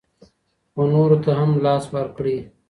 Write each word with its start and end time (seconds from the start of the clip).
خو 0.73 0.81
نورو 0.93 1.17
ته 1.23 1.31
هم 1.39 1.51
لاس 1.65 1.83
ورکړئ. 1.95 2.37